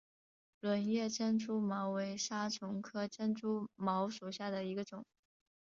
[0.61, 5.05] 轮叶珍珠茅为莎草科珍珠茅属下的一个种。